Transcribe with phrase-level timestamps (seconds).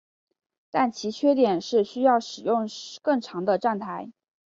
[0.71, 2.65] 但其缺点是需要使用
[3.03, 4.11] 更长的站台。